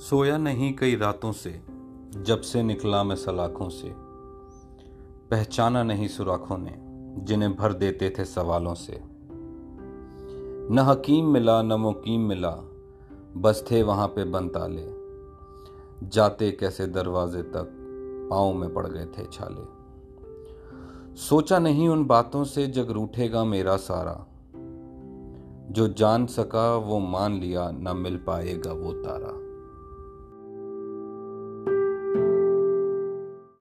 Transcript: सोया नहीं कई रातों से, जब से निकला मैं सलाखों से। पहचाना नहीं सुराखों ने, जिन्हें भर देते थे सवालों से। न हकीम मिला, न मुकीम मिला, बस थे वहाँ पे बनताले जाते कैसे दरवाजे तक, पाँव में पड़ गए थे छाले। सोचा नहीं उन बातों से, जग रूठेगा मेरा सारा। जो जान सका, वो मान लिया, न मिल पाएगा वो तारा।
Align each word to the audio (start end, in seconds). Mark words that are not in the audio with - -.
सोया 0.00 0.38
नहीं 0.38 0.74
कई 0.74 0.96
रातों 0.96 1.32
से, 1.32 1.62
जब 2.16 2.40
से 2.40 2.62
निकला 2.62 3.04
मैं 3.04 3.16
सलाखों 3.16 3.68
से। 3.68 3.92
पहचाना 5.30 5.82
नहीं 5.82 6.08
सुराखों 6.08 6.58
ने, 6.58 6.74
जिन्हें 7.24 7.56
भर 7.56 7.72
देते 7.72 8.14
थे 8.18 8.24
सवालों 8.24 8.74
से। 8.74 9.00
न 10.70 10.78
हकीम 10.78 11.26
मिला, 11.26 11.62
न 11.62 11.72
मुकीम 11.72 12.20
मिला, 12.20 12.58
बस 13.36 13.64
थे 13.70 13.82
वहाँ 13.82 14.08
पे 14.08 14.24
बनताले 14.24 14.96
जाते 16.08 16.50
कैसे 16.50 16.86
दरवाजे 16.86 17.42
तक, 17.42 17.68
पाँव 18.30 18.54
में 18.54 18.74
पड़ 18.74 18.86
गए 18.86 19.06
थे 19.06 19.24
छाले। 19.32 19.76
सोचा 21.16 21.58
नहीं 21.58 21.88
उन 21.88 22.04
बातों 22.04 22.44
से, 22.44 22.66
जग 22.66 22.90
रूठेगा 22.90 23.44
मेरा 23.44 23.76
सारा। 23.76 24.26
जो 25.72 25.88
जान 25.88 26.26
सका, 26.26 26.76
वो 26.76 26.98
मान 26.98 27.32
लिया, 27.32 27.70
न 27.70 27.96
मिल 27.96 28.16
पाएगा 28.16 28.72
वो 28.72 28.92
तारा। 28.92 29.46